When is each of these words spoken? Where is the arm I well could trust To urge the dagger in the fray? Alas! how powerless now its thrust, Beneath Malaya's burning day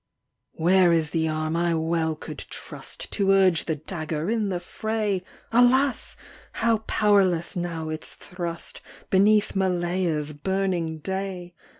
Where 0.55 0.91
is 0.91 1.11
the 1.11 1.27
arm 1.27 1.55
I 1.55 1.75
well 1.75 2.15
could 2.15 2.39
trust 2.39 3.11
To 3.11 3.29
urge 3.29 3.65
the 3.65 3.75
dagger 3.75 4.31
in 4.31 4.49
the 4.49 4.59
fray? 4.59 5.21
Alas! 5.51 6.17
how 6.53 6.79
powerless 6.87 7.55
now 7.55 7.89
its 7.89 8.15
thrust, 8.15 8.81
Beneath 9.11 9.55
Malaya's 9.55 10.33
burning 10.33 10.97
day 10.97 11.53